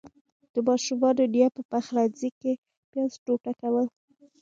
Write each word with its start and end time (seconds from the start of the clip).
د 0.53 0.55
ماشومانو 0.67 1.23
نيا 1.33 1.47
په 1.55 1.61
پخلنځي 1.71 2.29
کې 2.39 2.51
پياز 2.91 3.11
ټوټه 3.25 3.51
کول. 3.61 3.87